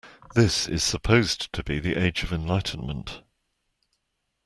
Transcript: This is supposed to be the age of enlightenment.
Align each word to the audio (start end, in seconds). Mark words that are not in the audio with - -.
This 0.33 0.67
is 0.67 0.81
supposed 0.83 1.53
to 1.53 1.63
be 1.63 1.77
the 1.79 1.93
age 1.95 2.23
of 2.23 2.33
enlightenment. 2.33 3.21